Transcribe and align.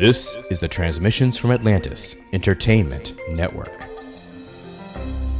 This 0.00 0.36
is 0.50 0.60
the 0.60 0.66
Transmissions 0.66 1.36
from 1.36 1.50
Atlantis 1.50 2.22
Entertainment 2.32 3.12
Network. 3.32 3.84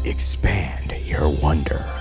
Expand 0.04 0.92
your 1.06 1.30
wonder. 1.40 1.99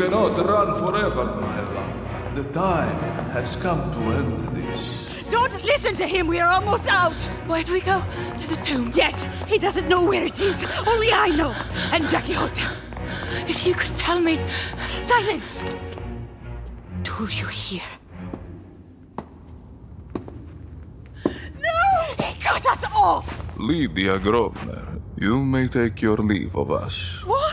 Cannot 0.00 0.38
run 0.38 0.78
forever, 0.78 1.24
my 1.42 1.60
love. 1.74 2.34
The 2.34 2.44
time 2.54 2.98
has 3.32 3.54
come 3.56 3.92
to 3.92 4.00
end 4.18 4.38
this. 4.56 5.22
Don't 5.30 5.62
listen 5.62 5.94
to 5.96 6.06
him! 6.06 6.26
We're 6.26 6.46
almost 6.46 6.86
out! 6.86 7.20
Where 7.46 7.62
do 7.62 7.74
we 7.74 7.82
go? 7.82 8.02
To 8.38 8.46
the 8.48 8.56
tomb. 8.64 8.92
Yes, 8.94 9.28
he 9.46 9.58
doesn't 9.58 9.88
know 9.88 10.02
where 10.02 10.24
it 10.24 10.40
is. 10.40 10.64
Only 10.86 11.12
I 11.12 11.28
know. 11.36 11.54
And 11.92 12.08
Jackie 12.08 12.32
Hota. 12.32 12.66
If 13.46 13.66
you 13.66 13.74
could 13.74 13.94
tell 13.98 14.18
me. 14.18 14.40
Silence! 15.02 15.62
Do 17.02 17.28
you 17.30 17.48
hear? 17.48 17.82
No! 21.26 22.24
He 22.24 22.40
cut 22.40 22.64
us 22.64 22.84
off! 22.94 23.28
Lydia 23.58 24.18
Grosvenor, 24.18 24.98
you 25.18 25.44
may 25.44 25.68
take 25.68 26.00
your 26.00 26.16
leave 26.16 26.56
of 26.56 26.70
us. 26.70 26.96
What? 27.26 27.49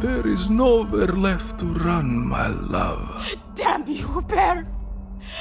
There 0.00 0.26
is 0.26 0.48
nowhere 0.50 1.06
left 1.06 1.60
to 1.60 1.66
run, 1.66 2.28
my 2.28 2.48
love. 2.48 3.34
Damn 3.54 3.86
you, 3.88 4.22
Bear! 4.28 4.66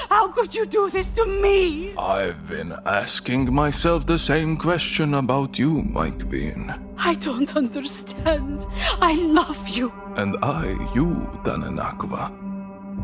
How 0.10 0.28
could 0.30 0.54
you 0.54 0.66
do 0.66 0.90
this 0.90 1.10
to 1.12 1.26
me? 1.26 1.94
I've 1.98 2.48
been 2.48 2.74
asking 2.86 3.54
myself 3.54 4.06
the 4.06 4.20
same 4.20 4.58
question 4.58 5.14
about 5.14 5.60
you, 5.60 5.82
my 5.84 6.10
queen. 6.12 6.74
I 6.98 7.16
don't 7.16 7.56
understand. 7.56 8.66
I 9.02 9.14
love 9.16 9.68
you. 9.68 9.92
And 10.16 10.38
I, 10.42 10.68
you, 10.94 11.30
Taninaqua. 11.44 12.45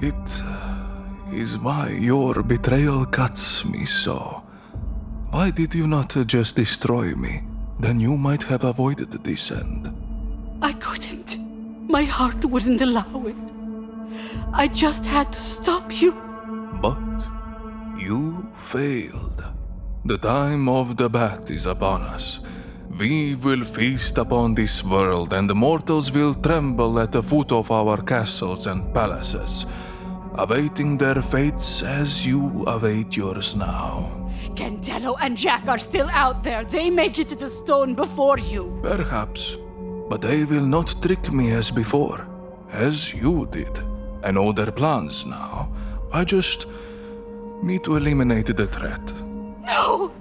It 0.01 0.41
uh, 0.43 1.57
why 1.61 1.89
your 1.89 2.41
betrayal 2.41 3.05
cuts 3.05 3.63
me 3.63 3.85
so. 3.85 4.43
Why 5.29 5.51
did 5.51 5.75
you 5.75 5.85
not 5.85 6.15
just 6.25 6.55
destroy 6.55 7.13
me? 7.13 7.43
Then 7.79 7.99
you 7.99 8.17
might 8.17 8.43
have 8.43 8.63
avoided 8.63 9.11
this 9.11 9.51
end. 9.51 9.93
I 10.61 10.73
couldn't. 10.73 11.37
My 11.87 12.03
heart 12.03 12.43
wouldn't 12.43 12.81
allow 12.81 13.27
it. 13.27 13.35
I 14.53 14.67
just 14.67 15.05
had 15.05 15.31
to 15.33 15.41
stop 15.41 16.01
you. 16.01 16.13
But 16.81 16.99
you 17.97 18.47
failed. 18.71 19.43
The 20.05 20.17
time 20.17 20.67
of 20.67 20.97
the 20.97 21.09
bat 21.09 21.51
is 21.51 21.67
upon 21.67 22.01
us. 22.01 22.39
We 22.97 23.35
will 23.35 23.63
feast 23.63 24.17
upon 24.17 24.55
this 24.55 24.83
world, 24.83 25.31
and 25.33 25.49
the 25.49 25.55
mortals 25.55 26.11
will 26.11 26.33
tremble 26.33 26.99
at 26.99 27.11
the 27.11 27.23
foot 27.23 27.51
of 27.51 27.71
our 27.71 28.01
castles 28.01 28.67
and 28.67 28.93
palaces, 28.93 29.65
awaiting 30.35 30.97
their 30.97 31.21
fates 31.21 31.81
as 31.83 32.25
you 32.25 32.63
await 32.67 33.15
yours 33.15 33.55
now. 33.55 34.29
Cantello 34.55 35.15
and 35.21 35.37
Jack 35.37 35.67
are 35.67 35.79
still 35.79 36.09
out 36.11 36.43
there. 36.43 36.63
They 36.63 36.89
make 36.89 37.19
it 37.19 37.29
to 37.29 37.35
the 37.35 37.49
stone 37.49 37.95
before 37.95 38.39
you. 38.39 38.79
Perhaps, 38.81 39.57
but 40.09 40.21
they 40.21 40.43
will 40.43 40.65
not 40.65 41.01
trick 41.01 41.31
me 41.31 41.51
as 41.51 41.71
before, 41.71 42.27
as 42.71 43.13
you 43.13 43.47
did. 43.51 43.79
I 44.23 44.31
know 44.31 44.51
their 44.51 44.71
plans 44.71 45.25
now. 45.25 45.71
I 46.13 46.23
just 46.23 46.67
need 47.63 47.83
to 47.83 47.95
eliminate 47.95 48.55
the 48.55 48.67
threat. 48.67 49.13
No! 49.63 50.11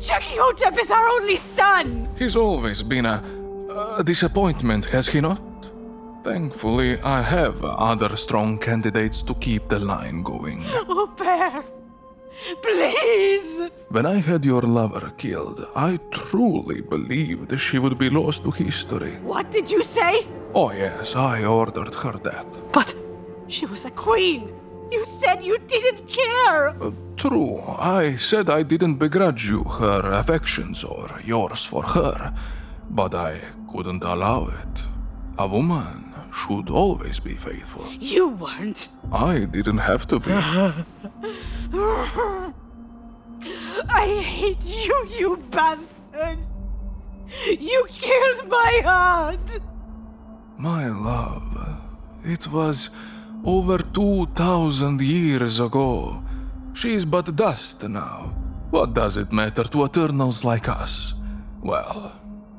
Jackie 0.00 0.36
Hotep 0.36 0.78
is 0.78 0.90
our 0.90 1.08
only 1.08 1.36
son! 1.36 2.08
He's 2.18 2.36
always 2.36 2.82
been 2.82 3.06
a, 3.06 3.22
a 3.98 4.04
disappointment, 4.04 4.84
has 4.86 5.06
he 5.06 5.20
not? 5.20 5.40
Thankfully, 6.24 7.00
I 7.02 7.20
have 7.20 7.64
other 7.64 8.16
strong 8.16 8.58
candidates 8.58 9.22
to 9.22 9.34
keep 9.34 9.68
the 9.68 9.78
line 9.78 10.22
going. 10.22 10.62
Oh, 10.88 11.06
Bear! 11.18 11.64
Please! 12.62 13.70
When 13.90 14.06
I 14.06 14.20
had 14.20 14.44
your 14.44 14.62
lover 14.62 15.12
killed, 15.18 15.66
I 15.74 15.98
truly 16.10 16.80
believed 16.80 17.58
she 17.58 17.78
would 17.78 17.98
be 17.98 18.08
lost 18.08 18.44
to 18.44 18.50
history. 18.50 19.16
What 19.22 19.50
did 19.50 19.70
you 19.70 19.82
say? 19.82 20.26
Oh, 20.54 20.70
yes, 20.72 21.14
I 21.16 21.44
ordered 21.44 21.92
her 21.94 22.12
death. 22.12 22.46
But 22.72 22.94
she 23.48 23.66
was 23.66 23.84
a 23.84 23.90
queen. 23.90 24.54
You 24.90 25.04
said 25.04 25.42
you 25.42 25.58
didn't 25.58 26.06
care. 26.06 26.68
Uh, 26.80 26.92
true, 27.16 27.60
I 27.78 28.16
said 28.16 28.48
I 28.48 28.62
didn't 28.62 28.96
begrudge 28.96 29.48
you 29.48 29.64
her 29.64 30.02
affections 30.12 30.84
or 30.84 31.08
yours 31.24 31.64
for 31.64 31.82
her, 31.82 32.34
but 32.90 33.14
I 33.14 33.40
couldn't 33.72 34.04
allow 34.04 34.48
it. 34.48 34.82
A 35.38 35.46
woman 35.48 36.11
should 36.32 36.70
always 36.70 37.20
be 37.20 37.34
faithful. 37.34 37.86
You 37.92 38.28
weren't. 38.28 38.88
I 39.12 39.40
didn't 39.44 39.78
have 39.78 40.08
to 40.08 40.18
be. 40.18 40.32
I 43.88 44.06
hate 44.22 44.64
you, 44.64 45.06
you 45.18 45.36
bastard! 45.50 46.38
You 47.46 47.86
killed 47.88 48.48
my 48.48 48.80
heart! 48.84 49.58
My 50.58 50.88
love, 50.88 51.78
it 52.24 52.46
was 52.48 52.90
over 53.44 53.78
2,000 53.78 55.00
years 55.00 55.60
ago. 55.60 56.22
She 56.74 56.94
is 56.94 57.04
but 57.04 57.34
dust 57.36 57.88
now. 57.88 58.34
What 58.70 58.94
does 58.94 59.16
it 59.16 59.32
matter 59.32 59.64
to 59.64 59.84
eternals 59.84 60.44
like 60.44 60.68
us? 60.68 61.14
Well, 61.62 62.12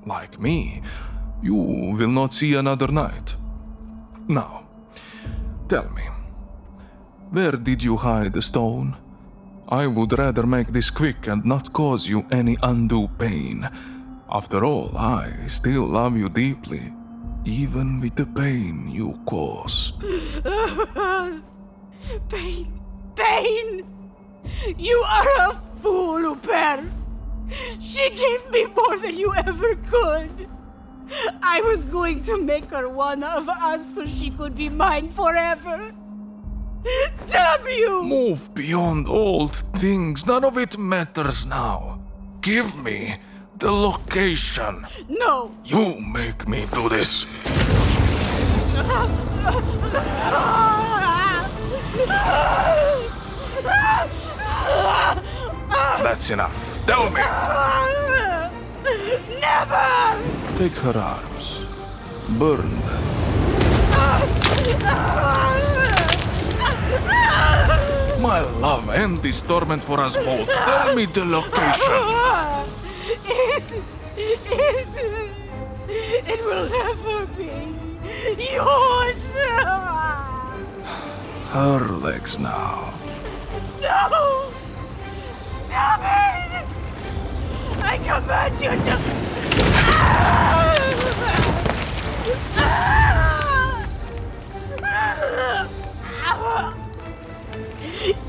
like 0.06 0.40
me, 0.40 0.82
you 1.42 1.56
will 1.56 2.10
not 2.10 2.34
see 2.34 2.56
another 2.56 2.88
night. 2.88 3.36
Now, 4.28 4.64
tell 5.68 5.90
me, 5.90 6.04
where 7.32 7.52
did 7.52 7.84
you 7.84 7.98
hide 7.98 8.34
the 8.34 8.42
stone? 8.42 8.96
I 9.68 9.88
would 9.88 10.18
rather 10.18 10.46
make 10.46 10.68
this 10.68 10.90
quick 10.90 11.28
and 11.28 11.44
not 11.44 11.74
cause 11.74 12.08
you 12.08 12.26
any 12.32 12.58
undue 12.64 13.10
pain. 13.18 13.70
After 14.30 14.64
all, 14.64 14.96
I 14.98 15.34
still 15.48 15.86
love 15.86 16.16
you 16.16 16.30
deeply, 16.30 16.94
even 17.44 18.00
with 18.00 18.16
the 18.16 18.26
pain 18.26 18.90
you 18.90 19.20
caused. 19.26 20.02
Pain! 22.30 22.80
Pain! 23.16 23.86
You 24.78 25.04
are 25.08 25.50
a 25.50 25.62
fool, 25.82 26.36
Upir! 26.36 26.90
She 27.82 28.10
gave 28.10 28.50
me 28.52 28.66
more 28.66 28.98
than 28.98 29.18
you 29.18 29.34
ever 29.36 29.76
could! 29.76 30.48
I 31.42 31.62
was 31.62 31.86
going 31.86 32.24
to 32.24 32.38
make 32.38 32.70
her 32.72 32.90
one 32.90 33.24
of 33.24 33.50
us 33.50 33.96
so 33.96 34.06
she 34.06 34.30
could 34.32 34.56
be 34.56 34.70
mine 34.70 35.12
forever! 35.12 35.94
Damn 37.30 37.68
you! 37.68 38.04
Move 38.04 38.54
beyond 38.54 39.08
old 39.08 39.56
things. 39.78 40.26
None 40.26 40.44
of 40.44 40.58
it 40.58 40.78
matters 40.78 41.46
now. 41.46 42.00
Give 42.42 42.76
me 42.84 43.16
the 43.58 43.72
location. 43.72 44.86
No! 45.08 45.52
You 45.64 45.96
make 46.00 46.48
me 46.48 46.66
do 46.74 46.90
this. 46.90 47.44
That's 56.04 56.30
enough. 56.30 56.86
Tell 56.86 57.10
me. 57.10 57.22
Never! 59.40 60.43
Take 60.58 60.74
her 60.84 60.98
arms. 60.98 61.66
Burn 62.38 62.70
them. 62.70 63.04
My 68.22 68.40
love, 68.60 68.90
end 68.90 69.18
this 69.24 69.42
torment 69.42 69.84
for 69.84 70.00
us 70.00 70.16
both. 70.16 70.48
Tell 70.48 70.96
me 70.96 71.06
the 71.06 71.26
location. 71.26 71.92
It, 73.26 73.64
it, 74.16 74.88
it 76.28 76.46
will 76.46 76.70
never 76.70 77.26
be 77.36 77.52
yours. 78.54 79.16
Her 81.50 81.80
legs 81.90 82.38
now. 82.40 82.94
No! 83.82 84.54
Stop 85.66 86.00
it! 86.00 86.66
I 87.84 87.98
command 87.98 88.62
you 88.62 88.70
to. 88.70 89.23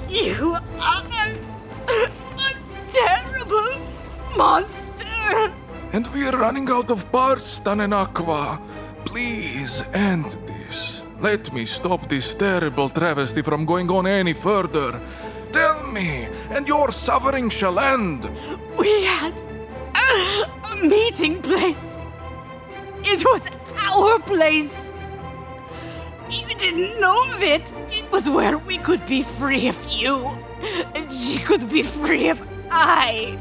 You 0.08 0.56
are 0.81 1.05
a 1.88 2.55
terrible 2.93 3.73
monster! 4.37 5.52
And 5.93 6.06
we 6.14 6.26
are 6.26 6.37
running 6.38 6.70
out 6.70 6.91
of 6.91 7.11
bars, 7.11 7.61
Taninaqua. 7.64 8.61
Please 9.05 9.82
end 9.93 10.37
this. 10.46 11.02
Let 11.20 11.52
me 11.52 11.67
stop 11.67 12.08
this 12.08 12.35
terrible 12.35 12.88
travesty 12.91 13.43
from 13.43 13.64
going 13.64 13.91
on 13.91 14.06
any 14.06 14.35
further. 14.35 15.00
Tell 15.52 15.82
me, 15.87 16.29
and 16.50 16.69
your 16.69 16.93
suffering 16.93 17.50
shall 17.50 17.79
end. 17.79 18.29
We 18.79 19.05
had 19.05 19.35
meeting 20.76 21.42
place. 21.42 21.98
It 23.04 23.24
was 23.24 23.42
our 23.76 24.18
place. 24.20 24.72
You 26.30 26.54
didn't 26.56 27.00
know 27.00 27.30
of 27.32 27.42
it. 27.42 27.72
It 27.90 28.10
was 28.10 28.28
where 28.28 28.58
we 28.58 28.78
could 28.78 29.06
be 29.06 29.22
free 29.22 29.68
of 29.68 29.76
you, 29.88 30.30
and 30.94 31.12
she 31.12 31.38
could 31.38 31.68
be 31.68 31.82
free 31.82 32.28
of 32.28 32.40
I. 32.70 33.38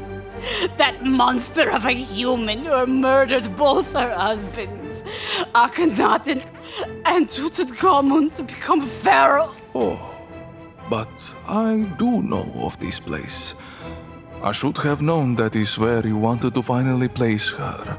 That 0.76 1.04
monster 1.04 1.70
of 1.70 1.86
a 1.86 1.92
human 1.92 2.66
who 2.66 2.86
murdered 2.86 3.56
both 3.56 3.90
her 3.94 4.14
husbands, 4.14 5.02
Akhenaten 5.54 6.44
and 7.06 7.26
Tutankhamun, 7.26 8.34
to 8.36 8.42
become 8.42 8.86
pharaoh. 9.02 9.54
Oh, 9.74 9.98
but 10.90 11.08
Ay 11.48 11.86
do 11.98 12.22
know 12.22 12.52
of 12.56 12.78
this 12.78 13.00
place. 13.00 13.54
I 14.42 14.52
should 14.52 14.78
have 14.78 15.02
known 15.02 15.34
that 15.36 15.56
is 15.56 15.78
where 15.78 16.06
you 16.06 16.16
wanted 16.16 16.54
to 16.54 16.62
finally 16.62 17.08
place 17.08 17.50
her. 17.50 17.98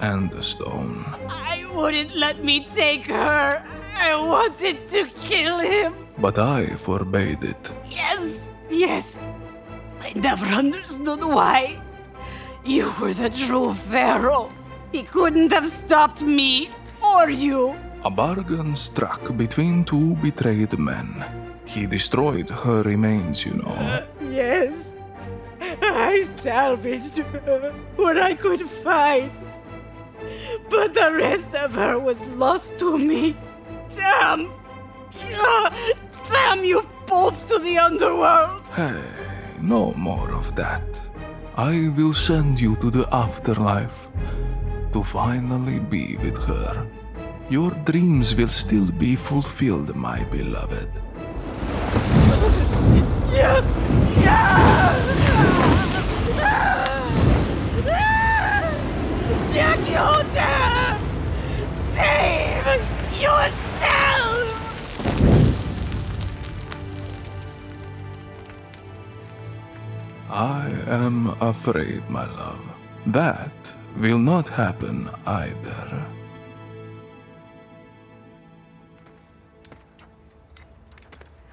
And 0.00 0.30
the 0.30 0.42
stone. 0.42 1.04
Ay 1.28 1.66
wouldn't 1.74 2.14
let 2.14 2.42
me 2.44 2.66
take 2.74 3.06
her. 3.06 3.62
I 3.96 4.16
wanted 4.16 4.88
to 4.90 5.06
kill 5.20 5.58
him. 5.58 5.94
But 6.18 6.38
I 6.38 6.66
forbade 6.76 7.44
it. 7.44 7.70
Yes, 7.90 8.38
yes. 8.70 9.18
I 10.00 10.12
never 10.14 10.46
understood 10.46 11.22
why. 11.22 11.80
You 12.64 12.92
were 13.00 13.14
the 13.14 13.30
true 13.30 13.74
Pharaoh. 13.74 14.50
He 14.92 15.02
couldn't 15.02 15.52
have 15.52 15.68
stopped 15.68 16.22
me 16.22 16.70
or 17.02 17.30
you. 17.30 17.74
A 18.04 18.10
bargain 18.10 18.76
struck 18.76 19.36
between 19.36 19.84
two 19.84 20.16
betrayed 20.16 20.78
men. 20.78 21.24
He 21.66 21.86
destroyed 21.86 22.48
her 22.48 22.82
remains, 22.82 23.44
you 23.44 23.54
know. 23.54 23.68
Uh, 23.68 24.04
Salvaged 26.42 27.16
her 27.18 27.72
what 27.96 28.16
I 28.18 28.34
could 28.34 28.62
find. 28.82 29.30
But 30.70 30.94
the 30.94 31.12
rest 31.12 31.54
of 31.54 31.72
her 31.72 31.98
was 31.98 32.20
lost 32.36 32.78
to 32.78 32.98
me. 32.98 33.36
Damn! 33.94 34.50
Ah, 35.34 35.72
Damn 36.30 36.64
you 36.64 36.86
both 37.06 37.46
to 37.48 37.58
the 37.58 37.78
underworld! 37.78 38.62
Hey, 38.74 39.02
no 39.60 39.92
more 39.94 40.30
of 40.32 40.54
that. 40.56 40.82
I 41.56 41.88
will 41.96 42.14
send 42.14 42.60
you 42.60 42.76
to 42.76 42.90
the 42.90 43.06
afterlife 43.12 44.08
to 44.92 45.02
finally 45.02 45.78
be 45.78 46.16
with 46.16 46.38
her. 46.44 46.86
Your 47.50 47.72
dreams 47.84 48.34
will 48.34 48.48
still 48.48 48.90
be 48.92 49.16
fulfilled, 49.16 49.94
my 49.96 50.22
beloved. 50.24 50.88
Yeah! 53.32 53.60
Yeah! 54.22 54.79
Jackie 59.60 59.92
Hotep! 59.92 60.98
Save 61.92 62.80
yourself! 63.20 64.48
I 70.30 70.70
am 70.86 71.36
afraid, 71.42 72.08
my 72.08 72.24
love. 72.24 72.64
That 73.08 73.52
will 73.98 74.16
not 74.16 74.48
happen 74.48 75.10
either. 75.26 76.06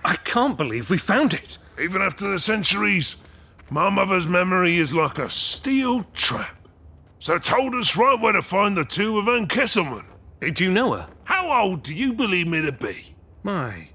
I 0.06 0.16
can't 0.24 0.56
believe 0.56 0.90
we 0.90 0.98
found 0.98 1.34
it. 1.34 1.58
Even 1.78 2.02
after 2.02 2.32
the 2.32 2.40
centuries, 2.40 3.18
my 3.70 3.90
mother's 3.90 4.28
memory 4.28 4.78
is 4.78 4.94
like 4.94 5.20
a 5.20 5.30
steel 5.30 6.06
trap. 6.14 6.57
So 7.20 7.38
told 7.40 7.74
us 7.76 7.96
right 7.96 8.20
where 8.20 8.34
to 8.34 8.42
find 8.42 8.78
the 8.78 8.86
tomb 8.86 9.18
of 9.18 9.26
Ankhesenamun. 9.26 10.06
Did 10.40 10.60
you 10.60 10.72
know 10.72 10.94
her? 10.94 11.10
How 11.24 11.64
old 11.64 11.84
do 11.84 11.94
you 11.94 12.14
believe 12.14 12.48
me 12.48 12.62
to 12.62 12.72
be? 12.72 13.16
My 13.44 13.90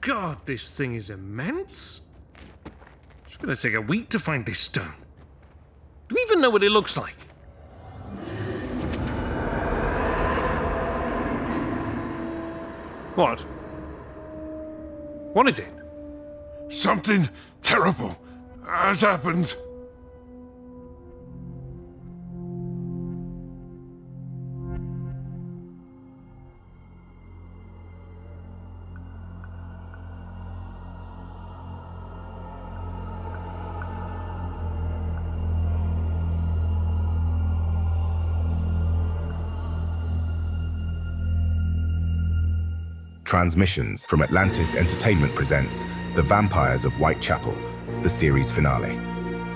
God, 0.00 0.38
this 0.46 0.74
thing 0.76 0.94
is 0.94 1.10
immense. 1.10 2.00
It's 3.26 3.36
gonna 3.36 3.56
take 3.56 3.74
a 3.74 3.80
week 3.80 4.08
to 4.10 4.18
find 4.18 4.46
this 4.46 4.60
stone. 4.60 4.94
Do 6.08 6.14
we 6.14 6.22
even 6.22 6.40
know 6.40 6.48
what 6.48 6.64
it 6.64 6.70
looks 6.70 6.96
like? 6.96 7.14
What? 13.16 13.40
What 15.34 15.48
is 15.48 15.58
it? 15.58 15.68
Something 16.70 17.28
terrible 17.60 18.16
has 18.64 19.00
happened. 19.00 19.54
Transmissions 43.28 44.06
from 44.06 44.22
Atlantis 44.22 44.74
Entertainment 44.74 45.34
presents 45.34 45.84
The 46.14 46.22
Vampires 46.22 46.86
of 46.86 46.94
Whitechapel, 46.94 47.54
the 48.00 48.08
series 48.08 48.50
finale. 48.50 48.98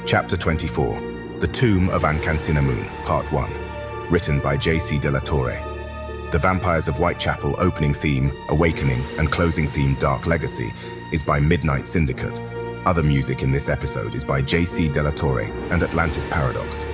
Chapter 0.05 0.37
24 0.37 1.01
The 1.41 1.47
Tomb 1.47 1.89
of 1.89 2.03
Ankhesenamun, 2.03 2.87
Part 3.07 3.33
1. 3.33 3.51
Written 4.11 4.41
by 4.41 4.59
J.C. 4.59 4.99
De 4.99 5.11
La 5.11 5.21
Torre. 5.21 5.59
The 6.33 6.39
Vampires 6.39 6.87
of 6.87 6.99
Whitechapel 6.99 7.55
opening 7.57 7.95
theme, 7.95 8.31
Awakening, 8.51 9.03
and 9.17 9.33
closing 9.33 9.67
theme, 9.67 9.95
Dark 9.95 10.27
Legacy, 10.27 10.71
is 11.11 11.23
by 11.23 11.41
Midnight 11.41 11.89
Syndicate. 11.89 12.41
Other 12.85 13.03
music 13.03 13.41
in 13.41 13.51
this 13.51 13.71
episode 13.71 14.15
is 14.15 14.23
by 14.23 14.43
J.C. 14.43 14.91
De 14.91 15.03
La 15.03 15.13
Torre 15.13 15.51
and 15.71 15.83
Atlantis 15.83 16.27
Paradox. 16.27 16.85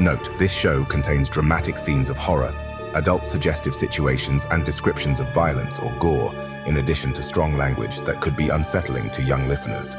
Note, 0.00 0.36
this 0.36 0.52
show 0.52 0.84
contains 0.86 1.28
dramatic 1.28 1.78
scenes 1.78 2.10
of 2.10 2.16
horror, 2.16 2.52
adult 2.94 3.26
suggestive 3.26 3.74
situations, 3.74 4.46
and 4.50 4.64
descriptions 4.64 5.20
of 5.20 5.32
violence 5.32 5.78
or 5.78 5.92
gore, 5.98 6.34
in 6.66 6.76
addition 6.76 7.12
to 7.12 7.22
strong 7.22 7.56
language 7.56 8.00
that 8.00 8.20
could 8.20 8.36
be 8.36 8.48
unsettling 8.48 9.10
to 9.10 9.22
young 9.22 9.48
listeners. 9.48 9.96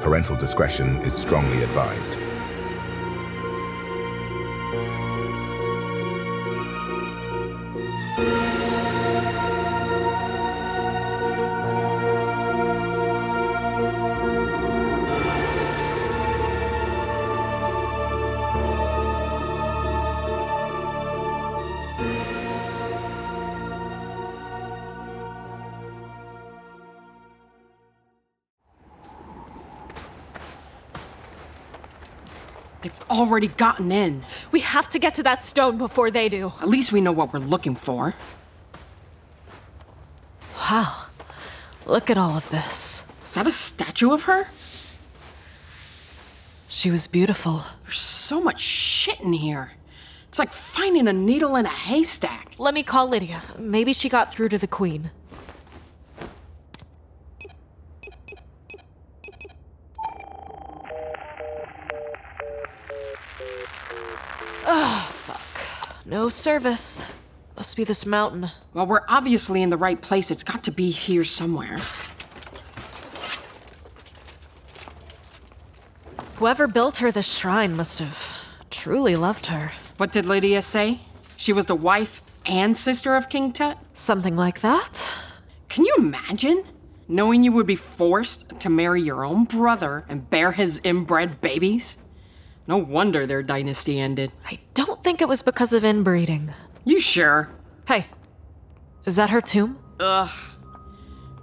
Parental 0.00 0.36
discretion 0.36 0.96
is 0.98 1.16
strongly 1.16 1.62
advised. 1.62 2.18
Already 33.10 33.48
gotten 33.48 33.92
in. 33.92 34.24
We 34.52 34.60
have 34.60 34.88
to 34.90 34.98
get 34.98 35.14
to 35.16 35.22
that 35.24 35.44
stone 35.44 35.76
before 35.76 36.10
they 36.10 36.28
do. 36.28 36.52
At 36.60 36.68
least 36.68 36.92
we 36.92 37.00
know 37.00 37.12
what 37.12 37.32
we're 37.32 37.40
looking 37.40 37.74
for. 37.74 38.14
Wow. 40.56 41.06
Look 41.86 42.10
at 42.10 42.16
all 42.16 42.36
of 42.36 42.48
this. 42.50 43.04
Is 43.24 43.34
that 43.34 43.46
a 43.46 43.52
statue 43.52 44.12
of 44.12 44.22
her? 44.24 44.46
She 46.68 46.90
was 46.90 47.06
beautiful. 47.08 47.64
There's 47.82 47.98
so 47.98 48.40
much 48.40 48.60
shit 48.60 49.20
in 49.20 49.32
here. 49.32 49.72
It's 50.28 50.38
like 50.38 50.52
finding 50.52 51.08
a 51.08 51.12
needle 51.12 51.56
in 51.56 51.66
a 51.66 51.70
haystack. 51.70 52.54
Let 52.58 52.74
me 52.74 52.84
call 52.84 53.08
Lydia. 53.08 53.42
Maybe 53.58 53.92
she 53.92 54.08
got 54.08 54.32
through 54.32 54.50
to 54.50 54.58
the 54.58 54.68
queen. 54.68 55.10
Oh, 64.66 65.10
fuck. 65.24 66.06
No 66.06 66.28
service. 66.28 67.04
Must 67.56 67.76
be 67.76 67.84
this 67.84 68.06
mountain. 68.06 68.50
Well, 68.72 68.86
we're 68.86 69.04
obviously 69.08 69.62
in 69.62 69.70
the 69.70 69.76
right 69.76 70.00
place. 70.00 70.30
It's 70.30 70.44
got 70.44 70.64
to 70.64 70.70
be 70.70 70.90
here 70.90 71.24
somewhere. 71.24 71.78
Whoever 76.36 76.66
built 76.66 76.96
her 76.96 77.12
this 77.12 77.30
shrine 77.30 77.76
must 77.76 77.98
have 77.98 78.18
truly 78.70 79.14
loved 79.14 79.44
her. 79.46 79.70
What 79.98 80.10
did 80.10 80.24
Lydia 80.24 80.62
say? 80.62 81.00
She 81.36 81.52
was 81.52 81.66
the 81.66 81.74
wife 81.74 82.22
and 82.46 82.74
sister 82.74 83.14
of 83.14 83.28
King 83.28 83.52
Tut? 83.52 83.76
Something 83.92 84.36
like 84.36 84.62
that? 84.62 85.12
Can 85.68 85.84
you 85.84 85.94
imagine? 85.98 86.64
Knowing 87.08 87.44
you 87.44 87.52
would 87.52 87.66
be 87.66 87.76
forced 87.76 88.58
to 88.60 88.70
marry 88.70 89.02
your 89.02 89.24
own 89.24 89.44
brother 89.44 90.04
and 90.08 90.28
bear 90.30 90.50
his 90.50 90.80
inbred 90.82 91.40
babies? 91.40 91.98
No 92.66 92.76
wonder 92.76 93.26
their 93.26 93.42
dynasty 93.42 93.98
ended. 94.00 94.32
I 94.46 94.58
don't 94.74 95.02
think 95.02 95.20
it 95.20 95.28
was 95.28 95.42
because 95.42 95.72
of 95.72 95.84
inbreeding. 95.84 96.52
You 96.84 97.00
sure? 97.00 97.50
Hey, 97.86 98.06
is 99.06 99.16
that 99.16 99.30
her 99.30 99.40
tomb? 99.40 99.78
Ugh. 99.98 100.30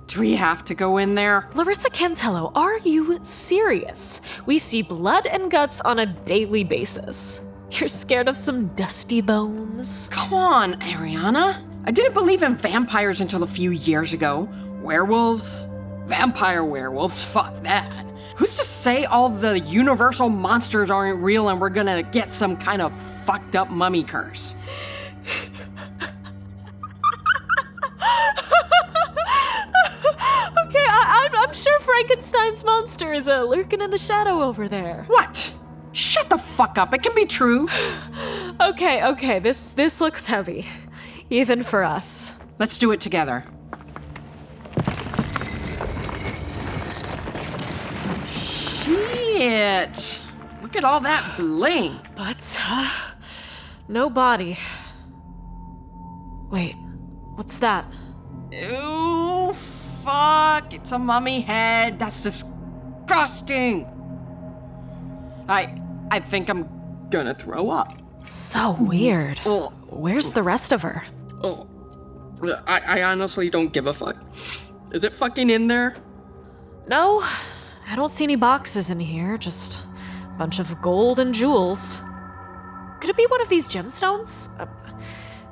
Do 0.07 0.21
we 0.21 0.33
have 0.35 0.63
to 0.65 0.73
go 0.73 0.97
in 0.97 1.15
there? 1.15 1.49
Larissa 1.53 1.89
Cantello, 1.89 2.51
are 2.55 2.77
you 2.77 3.19
serious? 3.23 4.21
We 4.45 4.57
see 4.57 4.81
blood 4.81 5.27
and 5.27 5.51
guts 5.51 5.81
on 5.81 5.99
a 5.99 6.05
daily 6.05 6.63
basis. 6.63 7.41
You're 7.71 7.89
scared 7.89 8.29
of 8.29 8.37
some 8.37 8.67
dusty 8.75 9.19
bones? 9.19 10.07
Come 10.09 10.33
on, 10.33 10.79
Ariana. 10.79 11.61
I 11.85 11.91
didn't 11.91 12.13
believe 12.13 12.41
in 12.41 12.55
vampires 12.55 13.19
until 13.19 13.43
a 13.43 13.47
few 13.47 13.71
years 13.71 14.13
ago. 14.13 14.47
Werewolves? 14.81 15.65
Vampire 16.05 16.63
werewolves? 16.63 17.21
Fuck 17.23 17.61
that. 17.63 18.05
Who's 18.37 18.55
to 18.57 18.63
say 18.63 19.05
all 19.05 19.29
the 19.29 19.59
universal 19.61 20.29
monsters 20.29 20.91
aren't 20.91 21.19
real 21.23 21.49
and 21.49 21.59
we're 21.59 21.69
gonna 21.69 22.03
get 22.03 22.31
some 22.31 22.55
kind 22.55 22.83
of 22.83 22.93
fucked 23.25 23.55
up 23.55 23.71
mummy 23.71 24.03
curse? 24.03 24.55
Okay, 30.67 30.85
I, 30.85 31.29
I'm, 31.31 31.47
I'm 31.47 31.53
sure 31.53 31.79
Frankenstein's 31.79 32.63
monster 32.63 33.13
is 33.13 33.27
uh, 33.29 33.43
lurking 33.43 33.79
in 33.79 33.89
the 33.89 33.97
shadow 33.97 34.43
over 34.43 34.67
there. 34.67 35.05
What? 35.07 35.53
Shut 35.93 36.29
the 36.29 36.37
fuck 36.37 36.77
up. 36.77 36.93
It 36.93 37.03
can 37.03 37.15
be 37.15 37.25
true. 37.25 37.67
Okay, 38.59 39.03
okay, 39.03 39.37
this 39.37 39.69
this 39.71 40.01
looks 40.01 40.25
heavy, 40.25 40.65
even 41.29 41.63
for 41.63 41.83
us. 41.83 42.33
Let's 42.57 42.79
do 42.79 42.91
it 42.91 42.99
together. 42.99 43.45
Shit. 49.37 50.19
Look 50.63 50.75
at 50.75 50.83
all 50.83 50.99
that 51.01 51.37
bling. 51.37 51.99
But 52.15 52.59
uh, 52.67 52.91
no 53.87 54.09
body. 54.09 54.57
Wait, 56.49 56.75
what's 57.35 57.59
that? 57.59 57.85
Ooh, 58.53 59.53
fuck. 59.53 60.73
It's 60.73 60.91
a 60.91 60.97
mummy 60.97 61.41
head. 61.41 61.99
That's 61.99 62.23
disgusting. 62.23 63.85
I 65.47 65.79
I 66.09 66.19
think 66.19 66.49
I'm 66.49 66.67
gonna 67.11 67.35
throw 67.35 67.69
up. 67.69 68.01
So 68.27 68.71
weird. 68.79 69.39
Oh, 69.45 69.69
Where's 69.89 70.31
the 70.31 70.41
rest 70.43 70.71
of 70.71 70.81
her? 70.81 71.03
oh. 71.43 71.67
I, 72.67 72.79
I 72.99 73.03
honestly 73.03 73.49
don't 73.49 73.73
give 73.73 73.87
a 73.87 73.93
fuck. 73.93 74.15
Is 74.91 75.03
it 75.03 75.11
fucking 75.13 75.49
in 75.49 75.65
there? 75.67 75.95
No, 76.87 77.25
I 77.89 77.95
don't 77.95 78.11
see 78.11 78.25
any 78.25 78.35
boxes 78.35 78.89
in 78.89 78.99
here, 78.99 79.37
just 79.37 79.79
a 80.23 80.37
bunch 80.37 80.59
of 80.59 80.81
gold 80.81 81.19
and 81.19 81.33
jewels. 81.33 82.01
Could 82.99 83.09
it 83.09 83.15
be 83.15 83.25
one 83.27 83.41
of 83.41 83.47
these 83.47 83.69
gemstones? 83.69 84.49
Uh, 84.59 84.65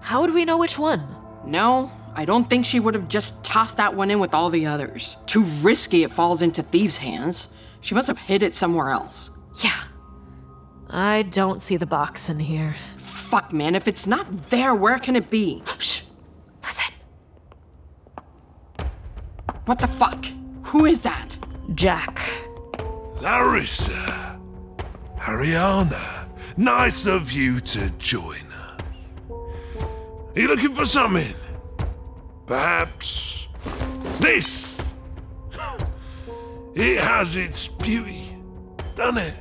how 0.01 0.21
would 0.21 0.33
we 0.33 0.43
know 0.43 0.57
which 0.57 0.77
one? 0.77 1.03
No, 1.45 1.89
I 2.13 2.25
don't 2.25 2.49
think 2.49 2.65
she 2.65 2.79
would 2.79 2.93
have 2.93 3.07
just 3.07 3.41
tossed 3.43 3.77
that 3.77 3.93
one 3.93 4.11
in 4.11 4.19
with 4.19 4.33
all 4.33 4.49
the 4.49 4.65
others. 4.65 5.15
Too 5.27 5.43
risky 5.61 6.03
it 6.03 6.11
falls 6.11 6.41
into 6.41 6.61
thieves' 6.61 6.97
hands. 6.97 7.47
She 7.79 7.95
must 7.95 8.07
have 8.07 8.17
hid 8.17 8.43
it 8.43 8.53
somewhere 8.53 8.89
else. 8.89 9.29
Yeah. 9.63 9.83
I 10.89 11.23
don't 11.23 11.63
see 11.63 11.77
the 11.77 11.85
box 11.85 12.29
in 12.29 12.39
here. 12.39 12.75
Fuck, 12.97 13.53
man, 13.53 13.75
if 13.75 13.87
it's 13.87 14.07
not 14.07 14.49
there, 14.49 14.75
where 14.75 14.99
can 14.99 15.15
it 15.15 15.29
be? 15.29 15.63
Shh! 15.79 16.01
Listen. 16.63 16.93
What 19.65 19.79
the 19.79 19.87
fuck? 19.87 20.25
Who 20.63 20.85
is 20.85 21.01
that? 21.03 21.37
Jack. 21.73 22.19
Larissa. 23.19 24.39
Ariana. 25.17 26.27
Nice 26.57 27.05
of 27.05 27.31
you 27.31 27.59
to 27.61 27.89
join 27.91 28.45
us. 28.51 29.13
Are 29.29 30.39
you 30.39 30.47
looking 30.47 30.73
for 30.73 30.85
something? 30.85 31.33
Perhaps 32.45 33.47
this? 34.19 34.81
It 36.75 36.99
has 36.99 37.37
its 37.37 37.67
beauty, 37.67 38.37
doesn't 38.97 39.17
it? 39.17 39.33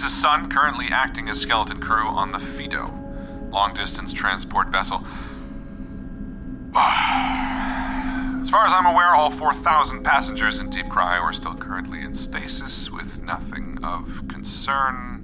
This 0.00 0.12
is 0.12 0.18
Sun, 0.18 0.48
currently 0.48 0.86
acting 0.90 1.28
as 1.28 1.38
skeleton 1.38 1.78
crew 1.78 2.06
on 2.06 2.32
the 2.32 2.38
Fido, 2.38 2.90
long 3.50 3.74
distance 3.74 4.14
transport 4.14 4.68
vessel. 4.68 5.04
As 8.40 8.48
far 8.48 8.64
as 8.64 8.72
I'm 8.72 8.86
aware, 8.86 9.14
all 9.14 9.30
4,000 9.30 10.02
passengers 10.02 10.58
in 10.58 10.70
Deep 10.70 10.88
Cry 10.88 11.18
are 11.18 11.34
still 11.34 11.52
currently 11.52 12.00
in 12.00 12.14
stasis 12.14 12.90
with 12.90 13.22
nothing 13.22 13.78
of 13.82 14.26
concern. 14.26 15.20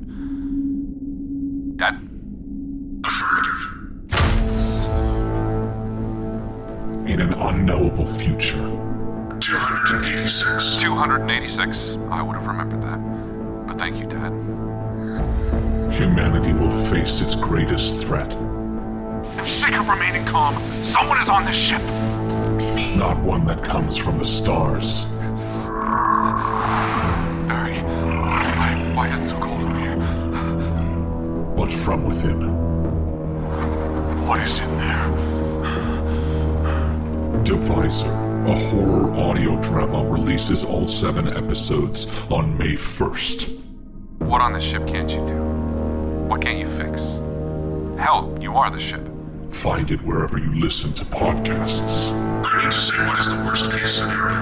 Dad? 1.77 1.95
Affirmative. 3.03 3.73
In 7.09 7.23
an 7.23 7.33
unknowable 7.33 8.13
future. 8.13 8.61
286. 9.41 10.77
286. 10.77 11.97
I 12.11 12.21
would 12.21 12.37
have 12.37 12.47
remembered 12.47 12.83
that. 12.83 13.16
But 13.77 13.85
thank 13.85 13.99
you, 13.99 14.07
Dad. 14.07 14.33
Humanity 15.93 16.55
will 16.55 16.71
face 16.87 17.21
its 17.21 17.35
greatest 17.35 17.99
threat. 17.99 18.33
I'm 18.33 19.45
sick 19.45 19.77
of 19.79 19.87
remaining 19.87 20.25
calm. 20.25 20.55
Someone 20.83 21.19
is 21.19 21.29
on 21.29 21.45
this 21.45 21.59
ship. 21.59 21.83
Not 22.97 23.23
one 23.23 23.45
that 23.45 23.63
comes 23.63 23.99
from 23.99 24.17
the 24.19 24.27
stars. 24.27 25.03
Barry, 27.47 27.77
why, 27.83 28.93
why 28.95 29.09
is 29.09 29.21
it 29.21 29.29
so 29.29 29.39
cold 29.41 29.61
in 29.61 29.77
here? 29.77 29.97
but 31.55 31.71
from 31.71 32.05
within. 32.05 32.41
What 34.27 34.41
is 34.41 34.59
in 34.59 34.79
there? 34.79 35.07
Divisor, 37.45 38.11
a 38.47 38.55
horror 38.55 39.15
audio 39.15 39.61
drama, 39.61 40.03
releases 40.09 40.65
all 40.65 40.89
seven 40.89 41.29
episodes 41.29 42.07
on 42.31 42.57
May 42.57 42.73
1st. 42.73 43.66
What 44.27 44.41
on 44.41 44.53
the 44.53 44.61
ship 44.61 44.89
can't 44.89 45.09
you 45.09 45.25
do? 45.25 45.37
What 46.27 46.43
can't 46.43 46.59
you 46.59 46.69
fix? 46.69 47.21
Hell, 47.97 48.37
you 48.41 48.57
are 48.57 48.73
the 48.73 48.81
ship. 48.81 49.09
Find 49.53 49.89
it 49.93 50.03
wherever 50.03 50.37
you 50.37 50.53
listen 50.57 50.93
to 50.95 51.05
podcasts. 51.05 52.11
I 52.45 52.65
need 52.65 52.73
to 52.73 52.81
say 52.81 52.97
what 53.07 53.21
is 53.21 53.29
the 53.29 53.37
worst 53.45 53.71
case 53.71 53.95
scenario. 53.95 54.35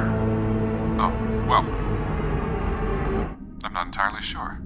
Oh, 0.99 1.13
well. 1.47 1.65
I'm 3.63 3.73
not 3.75 3.85
entirely 3.85 4.23
sure. 4.23 4.59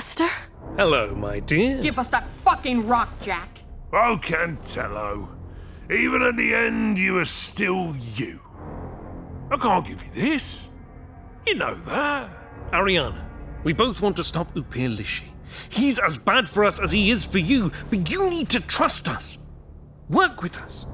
Alistair? 0.00 0.30
Hello, 0.78 1.14
my 1.14 1.40
dear. 1.40 1.82
Give 1.82 1.98
us 1.98 2.08
that 2.08 2.26
fucking 2.42 2.88
rock, 2.88 3.10
Jack. 3.20 3.60
Oh, 3.92 4.18
Cantello. 4.22 5.28
Even 5.90 6.22
at 6.22 6.36
the 6.36 6.54
end, 6.54 6.98
you 6.98 7.18
are 7.18 7.26
still 7.26 7.94
you. 8.16 8.40
I 9.50 9.58
can't 9.58 9.86
give 9.86 10.02
you 10.02 10.10
this. 10.14 10.70
You 11.46 11.56
know 11.56 11.74
that. 11.84 12.30
Ariana, 12.72 13.22
we 13.62 13.74
both 13.74 14.00
want 14.00 14.16
to 14.16 14.24
stop 14.24 14.54
Upir 14.54 14.96
Lishi. 14.96 15.28
He's 15.68 15.98
as 15.98 16.16
bad 16.16 16.48
for 16.48 16.64
us 16.64 16.80
as 16.80 16.90
he 16.90 17.10
is 17.10 17.22
for 17.22 17.36
you, 17.36 17.70
but 17.90 18.10
you 18.10 18.30
need 18.30 18.48
to 18.48 18.60
trust 18.60 19.06
us. 19.06 19.36
Work 20.08 20.42
with 20.42 20.56
us. 20.56 20.86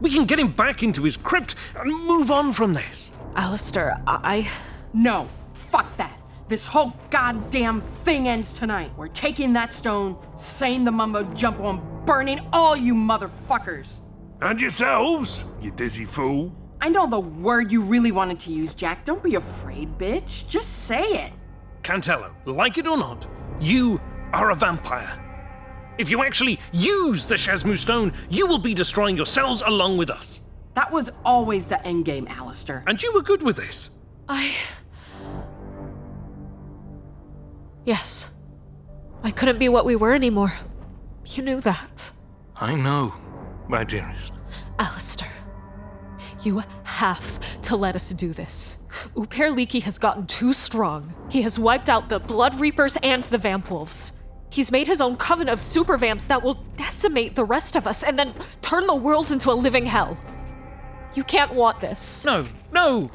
We 0.00 0.10
can 0.10 0.24
get 0.24 0.40
him 0.40 0.50
back 0.50 0.82
into 0.82 1.04
his 1.04 1.16
crypt 1.16 1.54
and 1.76 1.92
move 1.92 2.32
on 2.32 2.52
from 2.52 2.74
this. 2.74 3.12
Alistair, 3.36 4.02
I. 4.08 4.50
No, 4.92 5.28
fuck 5.52 5.96
that. 5.96 6.17
This 6.48 6.66
whole 6.66 6.94
goddamn 7.10 7.82
thing 8.04 8.26
ends 8.26 8.54
tonight. 8.54 8.90
We're 8.96 9.08
taking 9.08 9.52
that 9.52 9.74
stone, 9.74 10.16
saying 10.38 10.84
the 10.84 10.90
mumbo 10.90 11.24
jumbo, 11.34 11.68
and 11.68 12.06
burning 12.06 12.40
all 12.54 12.74
you 12.74 12.94
motherfuckers. 12.94 13.90
And 14.40 14.58
yourselves, 14.58 15.40
you 15.60 15.70
dizzy 15.72 16.06
fool. 16.06 16.50
I 16.80 16.88
know 16.88 17.06
the 17.06 17.20
word 17.20 17.70
you 17.70 17.82
really 17.82 18.12
wanted 18.12 18.40
to 18.40 18.50
use, 18.50 18.72
Jack. 18.72 19.04
Don't 19.04 19.22
be 19.22 19.34
afraid, 19.34 19.98
bitch. 19.98 20.48
Just 20.48 20.84
say 20.84 21.26
it. 21.26 21.32
Cantello, 21.82 22.30
like 22.46 22.78
it 22.78 22.86
or 22.86 22.96
not, 22.96 23.26
you 23.60 24.00
are 24.32 24.50
a 24.50 24.54
vampire. 24.54 25.22
If 25.98 26.08
you 26.08 26.24
actually 26.24 26.60
use 26.72 27.26
the 27.26 27.34
Shezmu 27.34 27.76
stone, 27.76 28.14
you 28.30 28.46
will 28.46 28.58
be 28.58 28.72
destroying 28.72 29.18
yourselves 29.18 29.62
along 29.66 29.98
with 29.98 30.08
us. 30.08 30.40
That 30.74 30.90
was 30.90 31.10
always 31.26 31.66
the 31.66 31.76
endgame, 31.76 32.26
Alistair. 32.30 32.84
And 32.86 33.02
you 33.02 33.12
were 33.12 33.22
good 33.22 33.42
with 33.42 33.56
this. 33.56 33.90
I. 34.30 34.54
Yes. 37.88 38.34
I 39.22 39.30
couldn't 39.30 39.58
be 39.58 39.70
what 39.70 39.86
we 39.86 39.96
were 39.96 40.12
anymore. 40.12 40.52
You 41.24 41.42
knew 41.42 41.62
that. 41.62 42.10
I 42.54 42.74
know, 42.74 43.14
my 43.66 43.82
dearest. 43.82 44.32
Alistair, 44.78 45.32
you 46.42 46.62
have 46.84 47.62
to 47.62 47.76
let 47.76 47.96
us 47.96 48.10
do 48.10 48.34
this. 48.34 48.76
Upir 49.16 49.56
Leaky 49.56 49.80
has 49.80 49.96
gotten 49.96 50.26
too 50.26 50.52
strong. 50.52 51.14
He 51.30 51.40
has 51.40 51.58
wiped 51.58 51.88
out 51.88 52.10
the 52.10 52.20
Blood 52.20 52.60
Reapers 52.60 52.98
and 53.02 53.24
the 53.24 53.38
Vamp 53.38 53.70
Wolves. 53.70 54.20
He's 54.50 54.70
made 54.70 54.86
his 54.86 55.00
own 55.00 55.16
coven 55.16 55.48
of 55.48 55.62
super 55.62 55.96
vamps 55.96 56.26
that 56.26 56.42
will 56.42 56.62
decimate 56.76 57.34
the 57.34 57.44
rest 57.46 57.74
of 57.74 57.86
us 57.86 58.02
and 58.02 58.18
then 58.18 58.34
turn 58.60 58.86
the 58.86 58.94
world 58.94 59.32
into 59.32 59.50
a 59.50 59.54
living 59.54 59.86
hell. 59.86 60.14
You 61.14 61.24
can't 61.24 61.54
want 61.54 61.80
this. 61.80 62.22
No, 62.26 62.46
no, 62.70 63.10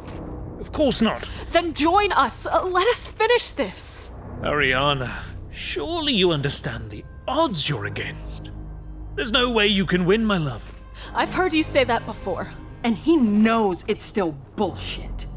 of 0.59 0.71
course 0.71 0.99
not. 0.99 1.29
Then 1.51 1.75
join 1.75 2.11
us. 2.13 2.47
Uh, 2.47 2.63
let 2.63 2.87
us 2.87 3.05
finish 3.05 3.51
this. 3.51 4.09
Ariana, 4.43 5.21
surely 5.51 6.13
you 6.13 6.31
understand 6.31 6.89
the 6.89 7.05
odds 7.29 7.69
you're 7.69 7.85
against. 7.85 8.51
There's 9.15 9.31
no 9.31 9.49
way 9.49 9.67
you 9.67 9.85
can 9.85 10.05
win, 10.05 10.25
my 10.25 10.37
love. 10.37 10.61
I've 11.13 11.31
heard 11.31 11.53
you 11.53 11.63
say 11.63 11.85
that 11.85 12.05
before. 12.05 12.51
And 12.83 12.97
he 12.97 13.15
knows 13.15 13.85
it's 13.87 14.03
still 14.03 14.33
bullshit. 14.57 15.27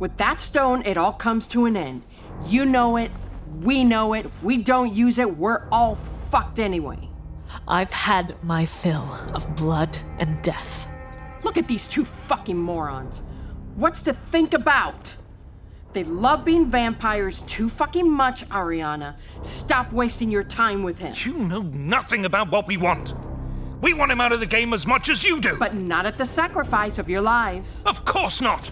With 0.00 0.16
that 0.16 0.40
stone, 0.40 0.82
it 0.84 0.96
all 0.96 1.12
comes 1.12 1.46
to 1.48 1.66
an 1.66 1.76
end. 1.76 2.02
You 2.46 2.64
know 2.64 2.96
it, 2.96 3.12
we 3.60 3.84
know 3.84 4.14
it. 4.14 4.26
If 4.26 4.42
we 4.42 4.56
don't 4.56 4.92
use 4.92 5.18
it, 5.20 5.36
we're 5.36 5.68
all 5.70 5.96
fucked 6.32 6.58
anyway. 6.58 7.08
I've 7.68 7.92
had 7.92 8.34
my 8.42 8.66
fill 8.66 9.16
of 9.32 9.54
blood 9.54 9.96
and 10.18 10.42
death. 10.42 10.88
Look 11.44 11.56
at 11.56 11.68
these 11.68 11.86
two 11.86 12.04
fucking 12.04 12.58
morons. 12.58 13.22
What's 13.76 14.02
to 14.02 14.12
think 14.12 14.54
about? 14.54 15.14
They 15.96 16.04
love 16.04 16.44
being 16.44 16.66
vampires 16.66 17.40
too 17.46 17.70
fucking 17.70 18.10
much, 18.10 18.46
Ariana. 18.50 19.14
Stop 19.40 19.90
wasting 19.94 20.30
your 20.30 20.44
time 20.44 20.82
with 20.82 20.98
him. 20.98 21.14
You 21.24 21.32
know 21.38 21.62
nothing 21.62 22.26
about 22.26 22.52
what 22.52 22.66
we 22.66 22.76
want. 22.76 23.14
We 23.80 23.94
want 23.94 24.12
him 24.12 24.20
out 24.20 24.30
of 24.30 24.40
the 24.40 24.46
game 24.46 24.74
as 24.74 24.86
much 24.86 25.08
as 25.08 25.24
you 25.24 25.40
do. 25.40 25.56
But 25.56 25.74
not 25.74 26.04
at 26.04 26.18
the 26.18 26.26
sacrifice 26.26 26.98
of 26.98 27.08
your 27.08 27.22
lives. 27.22 27.82
Of 27.86 28.04
course 28.04 28.42
not. 28.42 28.70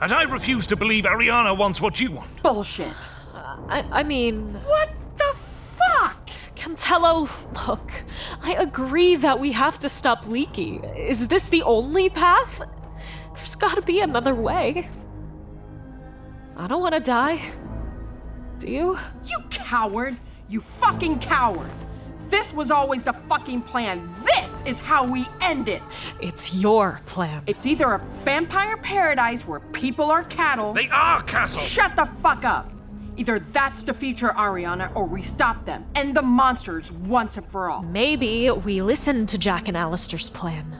And 0.00 0.10
I 0.10 0.22
refuse 0.22 0.66
to 0.68 0.76
believe 0.76 1.04
Ariana 1.04 1.54
wants 1.54 1.82
what 1.82 2.00
you 2.00 2.12
want. 2.12 2.42
Bullshit. 2.42 2.94
Uh, 3.34 3.58
I, 3.68 3.84
I 3.92 4.02
mean. 4.02 4.54
What 4.64 4.88
the 5.18 5.34
fuck? 5.76 6.30
Cantello, 6.56 7.28
look, 7.68 7.92
I 8.40 8.54
agree 8.54 9.16
that 9.16 9.38
we 9.38 9.52
have 9.52 9.78
to 9.80 9.90
stop 9.90 10.26
Leaky. 10.26 10.76
Is 10.96 11.28
this 11.28 11.50
the 11.50 11.62
only 11.64 12.08
path? 12.08 12.62
There's 13.34 13.54
gotta 13.54 13.82
be 13.82 14.00
another 14.00 14.34
way. 14.34 14.88
I 16.58 16.66
don't 16.66 16.80
wanna 16.80 16.98
die. 16.98 17.40
Do 18.58 18.68
you? 18.68 18.98
You 19.24 19.38
coward! 19.48 20.16
You 20.48 20.60
fucking 20.60 21.20
coward! 21.20 21.70
This 22.30 22.52
was 22.52 22.72
always 22.72 23.04
the 23.04 23.12
fucking 23.28 23.62
plan. 23.62 24.10
This 24.24 24.62
is 24.66 24.80
how 24.80 25.04
we 25.06 25.28
end 25.40 25.68
it. 25.68 25.82
It's 26.20 26.52
your 26.52 27.00
plan. 27.06 27.44
It's 27.46 27.64
either 27.64 27.92
a 27.92 27.98
vampire 28.24 28.76
paradise 28.76 29.46
where 29.46 29.60
people 29.60 30.10
are 30.10 30.24
cattle. 30.24 30.72
They 30.72 30.88
are 30.88 31.22
cattle! 31.22 31.60
Shut 31.60 31.94
the 31.94 32.08
fuck 32.24 32.44
up! 32.44 32.72
Either 33.16 33.38
that's 33.38 33.84
the 33.84 33.94
future, 33.94 34.30
Ariana, 34.30 34.94
or 34.96 35.04
we 35.04 35.22
stop 35.22 35.64
them 35.64 35.86
and 35.94 36.14
the 36.14 36.22
monsters 36.22 36.90
once 36.90 37.36
and 37.36 37.46
for 37.46 37.70
all. 37.70 37.82
Maybe 37.82 38.50
we 38.50 38.82
listen 38.82 39.26
to 39.26 39.38
Jack 39.38 39.68
and 39.68 39.76
Alistair's 39.76 40.28
plan. 40.30 40.76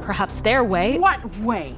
Perhaps 0.00 0.40
their 0.40 0.64
way. 0.64 0.98
What 0.98 1.38
way? 1.40 1.76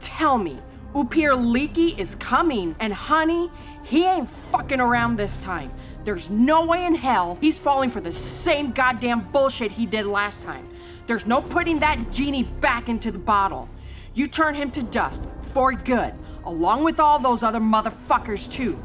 Tell 0.00 0.36
me. 0.36 0.58
Upir 0.94 1.34
Leaky 1.42 1.94
is 1.98 2.14
coming, 2.16 2.76
and 2.78 2.92
honey, 2.92 3.50
he 3.82 4.04
ain't 4.04 4.28
fucking 4.28 4.80
around 4.80 5.16
this 5.16 5.38
time. 5.38 5.72
There's 6.04 6.28
no 6.28 6.66
way 6.66 6.84
in 6.84 6.94
hell 6.94 7.38
he's 7.40 7.58
falling 7.58 7.90
for 7.90 8.02
the 8.02 8.12
same 8.12 8.72
goddamn 8.72 9.30
bullshit 9.32 9.72
he 9.72 9.86
did 9.86 10.04
last 10.04 10.42
time. 10.42 10.68
There's 11.06 11.24
no 11.24 11.40
putting 11.40 11.78
that 11.80 12.10
genie 12.10 12.42
back 12.42 12.90
into 12.90 13.10
the 13.10 13.18
bottle. 13.18 13.70
You 14.12 14.28
turn 14.28 14.54
him 14.54 14.70
to 14.72 14.82
dust 14.82 15.22
for 15.54 15.72
good, 15.72 16.12
along 16.44 16.84
with 16.84 17.00
all 17.00 17.18
those 17.18 17.42
other 17.42 17.60
motherfuckers, 17.60 18.50
too. 18.52 18.78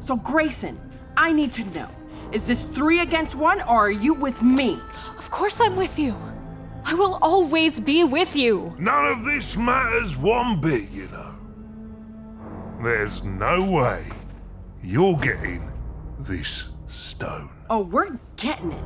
So, 0.00 0.16
Grayson, 0.16 0.80
I 1.18 1.32
need 1.32 1.52
to 1.52 1.64
know 1.70 1.88
is 2.32 2.46
this 2.46 2.64
three 2.64 3.00
against 3.00 3.34
one, 3.34 3.60
or 3.62 3.88
are 3.88 3.90
you 3.90 4.14
with 4.14 4.40
me? 4.40 4.80
Of 5.18 5.30
course 5.30 5.60
I'm 5.60 5.76
with 5.76 5.98
you. 5.98 6.16
I 6.84 6.94
will 6.94 7.18
always 7.20 7.78
be 7.78 8.04
with 8.04 8.34
you. 8.34 8.74
None 8.78 9.06
of 9.06 9.24
this 9.24 9.54
matters 9.54 10.16
one 10.16 10.58
bit, 10.58 10.88
you 10.90 11.08
know. 11.08 11.34
There's 12.82 13.22
no 13.22 13.62
way 13.62 14.04
you're 14.82 15.16
getting 15.16 15.70
this 16.18 16.70
stone. 16.88 17.48
Oh, 17.70 17.82
we're 17.82 18.18
getting 18.34 18.72
it. 18.72 18.84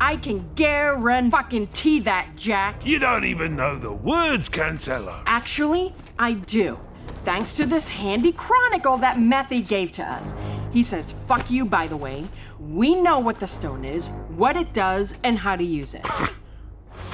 I 0.00 0.16
can 0.16 0.48
guarantee 0.54 2.00
that, 2.00 2.30
Jack. 2.36 2.86
You 2.86 2.98
don't 2.98 3.26
even 3.26 3.54
know 3.54 3.78
the 3.78 3.92
words, 3.92 4.48
Cantello. 4.48 5.22
Actually, 5.26 5.94
I 6.18 6.32
do. 6.32 6.78
Thanks 7.24 7.54
to 7.56 7.66
this 7.66 7.86
handy 7.86 8.32
chronicle 8.32 8.96
that 8.98 9.18
Methy 9.18 9.66
gave 9.66 9.92
to 9.92 10.02
us. 10.02 10.32
He 10.72 10.82
says, 10.82 11.12
fuck 11.26 11.50
you, 11.50 11.66
by 11.66 11.86
the 11.86 11.98
way. 11.98 12.26
We 12.58 12.94
know 12.94 13.18
what 13.18 13.40
the 13.40 13.46
stone 13.46 13.84
is, 13.84 14.08
what 14.36 14.56
it 14.56 14.72
does, 14.72 15.14
and 15.22 15.38
how 15.38 15.54
to 15.54 15.64
use 15.64 15.92
it. 15.92 16.06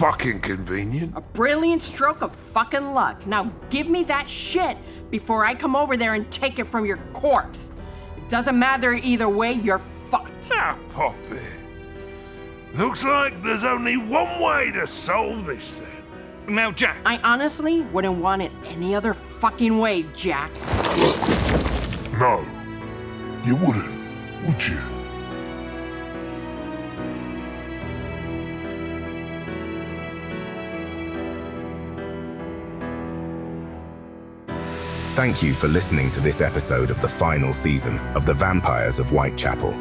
Fucking 0.00 0.40
convenient. 0.40 1.14
A 1.14 1.20
brilliant 1.20 1.82
stroke 1.82 2.22
of 2.22 2.34
fucking 2.34 2.94
luck. 2.94 3.26
Now 3.26 3.52
give 3.68 3.86
me 3.86 4.02
that 4.04 4.26
shit 4.26 4.78
before 5.10 5.44
I 5.44 5.54
come 5.54 5.76
over 5.76 5.94
there 5.94 6.14
and 6.14 6.30
take 6.32 6.58
it 6.58 6.64
from 6.64 6.86
your 6.86 6.96
corpse. 7.12 7.68
It 8.16 8.26
doesn't 8.30 8.58
matter 8.58 8.94
either 8.94 9.28
way, 9.28 9.52
you're 9.52 9.82
fucked. 10.10 10.52
Ah, 10.52 10.78
Poppy. 10.94 11.40
Looks 12.74 13.04
like 13.04 13.42
there's 13.42 13.62
only 13.62 13.98
one 13.98 14.40
way 14.40 14.70
to 14.72 14.86
solve 14.86 15.44
this 15.44 15.70
then. 15.74 16.54
Now, 16.54 16.72
Jack. 16.72 16.96
I 17.04 17.18
honestly 17.18 17.82
wouldn't 17.82 18.16
want 18.16 18.40
it 18.40 18.52
any 18.64 18.94
other 18.94 19.12
fucking 19.12 19.78
way, 19.78 20.06
Jack. 20.16 20.50
No, 22.18 22.42
you 23.44 23.54
wouldn't, 23.54 24.46
would 24.46 24.66
you? 24.66 24.80
Thank 35.20 35.42
you 35.42 35.52
for 35.52 35.68
listening 35.68 36.11
to 36.12 36.20
this 36.22 36.40
episode 36.40 36.90
of 36.90 37.02
the 37.02 37.09
final 37.09 37.52
season 37.52 37.98
of 38.16 38.24
The 38.24 38.33
Vampires 38.33 38.98
of 38.98 39.11
Whitechapel. 39.11 39.74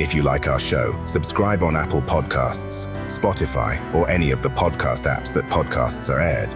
If 0.00 0.14
you 0.14 0.22
like 0.22 0.48
our 0.48 0.58
show, 0.58 0.98
subscribe 1.04 1.62
on 1.62 1.76
Apple 1.76 2.00
Podcasts, 2.00 2.86
Spotify, 3.04 3.76
or 3.94 4.08
any 4.08 4.30
of 4.30 4.40
the 4.40 4.48
podcast 4.48 5.04
apps 5.04 5.30
that 5.34 5.44
podcasts 5.50 6.08
are 6.08 6.20
aired. 6.20 6.54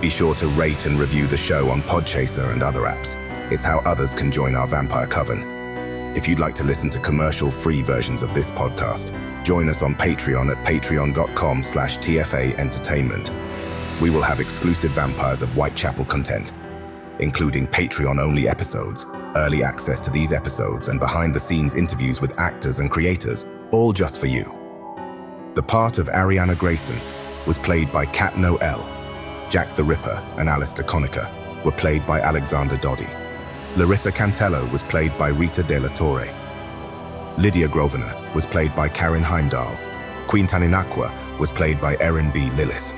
Be 0.00 0.08
sure 0.08 0.34
to 0.36 0.48
rate 0.48 0.86
and 0.86 0.98
review 0.98 1.26
the 1.26 1.36
show 1.36 1.68
on 1.68 1.82
Podchaser 1.82 2.54
and 2.54 2.62
other 2.62 2.84
apps. 2.84 3.16
It's 3.52 3.64
how 3.64 3.80
others 3.80 4.14
can 4.14 4.32
join 4.32 4.54
our 4.54 4.66
vampire 4.66 5.06
coven. 5.06 5.42
If 6.16 6.26
you'd 6.26 6.40
like 6.40 6.54
to 6.54 6.64
listen 6.64 6.88
to 6.88 6.98
commercial-free 7.00 7.82
versions 7.82 8.22
of 8.22 8.32
this 8.32 8.50
podcast, 8.50 9.12
join 9.44 9.68
us 9.68 9.82
on 9.82 9.94
Patreon 9.94 10.56
at 10.56 10.66
patreon.com 10.66 11.62
slash 11.62 11.98
TFA 11.98 12.56
Entertainment. 12.56 13.30
We 14.00 14.08
will 14.08 14.22
have 14.22 14.40
exclusive 14.40 14.92
Vampires 14.92 15.42
of 15.42 15.52
Whitechapel 15.52 16.06
content, 16.06 16.52
including 17.20 17.66
Patreon-only 17.66 18.48
episodes, 18.48 19.06
early 19.36 19.62
access 19.62 20.00
to 20.00 20.10
these 20.10 20.32
episodes, 20.32 20.88
and 20.88 21.00
behind-the-scenes 21.00 21.74
interviews 21.74 22.20
with 22.20 22.38
actors 22.38 22.78
and 22.78 22.90
creators, 22.90 23.46
all 23.70 23.92
just 23.92 24.18
for 24.18 24.26
you. 24.26 24.44
The 25.54 25.62
part 25.62 25.98
of 25.98 26.08
Ariana 26.08 26.56
Grayson 26.58 26.98
was 27.46 27.58
played 27.58 27.90
by 27.92 28.06
Kat 28.06 28.36
Noel. 28.36 28.86
Jack 29.48 29.76
the 29.76 29.84
Ripper 29.84 30.22
and 30.38 30.48
Alistair 30.48 30.84
Conica 30.84 31.30
were 31.64 31.72
played 31.72 32.06
by 32.06 32.20
Alexander 32.20 32.76
Doddy. 32.76 33.08
Larissa 33.76 34.10
Cantello 34.10 34.70
was 34.72 34.82
played 34.82 35.16
by 35.18 35.28
Rita 35.28 35.62
De 35.62 35.78
La 35.78 35.88
Torre. 35.88 36.34
Lydia 37.38 37.68
Grosvenor 37.68 38.14
was 38.34 38.46
played 38.46 38.74
by 38.74 38.88
Karin 38.88 39.22
Heimdahl. 39.22 39.78
Queen 40.26 40.46
Taninaqua 40.46 41.38
was 41.38 41.50
played 41.52 41.80
by 41.80 41.96
Erin 42.00 42.30
B. 42.32 42.48
Lillis. 42.50 42.94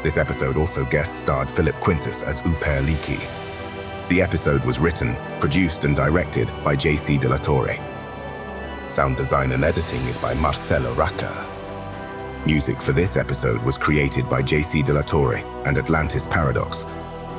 This 0.00 0.16
episode 0.16 0.56
also 0.56 0.84
guest 0.84 1.16
starred 1.16 1.50
Phillip 1.50 1.74
Quintus 1.80 2.22
as 2.22 2.40
Upir 2.42 2.86
Leaky. 2.86 3.26
The 4.08 4.22
episode 4.22 4.64
was 4.64 4.78
written, 4.78 5.16
produced, 5.40 5.84
and 5.84 5.96
directed 5.96 6.52
by 6.62 6.76
JC 6.76 7.18
De 7.18 7.28
La 7.28 7.36
Torre. 7.36 7.76
Sound 8.88 9.16
design 9.16 9.50
and 9.50 9.64
editing 9.64 10.02
is 10.04 10.16
by 10.16 10.34
Marcelo 10.34 10.94
Racca. 10.94 11.46
Music 12.46 12.80
for 12.80 12.92
this 12.92 13.16
episode 13.16 13.60
was 13.64 13.76
created 13.76 14.28
by 14.28 14.40
JC 14.40 14.84
De 14.84 14.92
La 14.92 15.02
Torre 15.02 15.44
and 15.66 15.76
Atlantis 15.76 16.28
Paradox. 16.28 16.84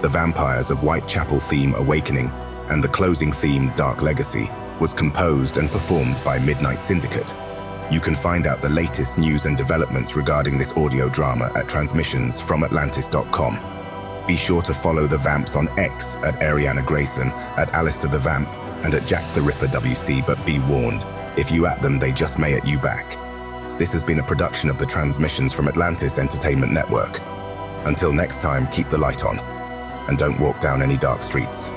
The 0.02 0.10
Vampires 0.10 0.70
of 0.70 0.82
Whitechapel 0.82 1.40
theme 1.40 1.76
Awakening 1.76 2.28
and 2.68 2.84
the 2.84 2.90
closing 2.90 3.32
theme 3.32 3.72
Dark 3.78 4.02
Legacy 4.02 4.50
was 4.82 4.94
composed 4.94 5.58
and 5.58 5.72
performed 5.72 6.22
by 6.26 6.38
Midnight 6.38 6.84
Syndicate. 6.84 7.34
You 7.92 8.00
can 8.00 8.16
find 8.16 8.46
out 8.46 8.62
the 8.62 8.70
latest 8.70 9.18
news 9.18 9.48
and 9.48 9.58
developments 9.58 10.16
regarding 10.16 10.60
this 10.60 10.78
audio 10.78 11.10
drama 11.10 11.52
at 11.56 11.68
transmissionsfromatlantis.com. 11.68 14.26
Be 14.28 14.38
sure 14.38 14.62
to 14.62 14.76
follow 14.76 15.08
the 15.08 15.18
Vamps 15.18 15.56
on 15.56 15.68
X 15.80 16.16
at 16.18 16.36
Ariana 16.36 16.86
Grayson, 16.86 17.32
at 17.32 17.74
Alistair 17.74 18.12
the 18.12 18.20
Vamp, 18.20 18.48
and 18.84 18.94
at 18.94 19.08
Jack 19.08 19.34
the 19.34 19.42
Ripper 19.42 19.66
WC, 19.66 20.24
but 20.28 20.46
be 20.46 20.60
warned, 20.60 21.04
if 21.36 21.50
you 21.50 21.66
at 21.66 21.82
them, 21.82 21.98
they 21.98 22.12
just 22.12 22.38
may 22.38 22.54
at 22.54 22.68
you 22.68 22.80
back. 22.80 23.18
This 23.80 23.92
has 23.94 24.04
been 24.04 24.20
a 24.20 24.24
production 24.24 24.70
of 24.70 24.78
the 24.78 24.86
Transmissions 24.86 25.52
from 25.52 25.68
Atlantis 25.68 26.20
Entertainment 26.20 26.72
Network. 26.72 27.18
Until 27.86 28.14
next 28.14 28.44
time, 28.44 28.68
keep 28.68 28.90
the 28.90 29.00
light 29.00 29.24
on, 29.24 29.40
and 29.40 30.16
don't 30.18 30.40
walk 30.40 30.60
down 30.60 30.84
any 30.84 30.98
dark 30.98 31.24
streets. 31.24 31.72